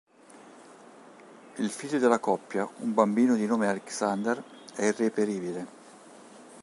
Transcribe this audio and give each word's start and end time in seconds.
Il 1.57 1.69
figlio 1.69 1.99
della 1.99 2.17
coppia, 2.17 2.67
un 2.77 2.91
bambino 2.91 3.35
di 3.35 3.45
nome 3.45 3.67
Alexander, 3.67 4.43
è 4.73 4.85
irreperibile. 4.85 5.67